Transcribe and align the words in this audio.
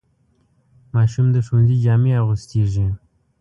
ماشوم 0.93 1.27
د 1.35 1.37
ښوونځي 1.45 1.77
جامې 1.83 2.11
اغوستېږي. 2.21 2.87